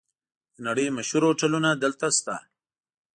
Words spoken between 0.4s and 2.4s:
د نړۍ مشهور هوټلونه دلته شته.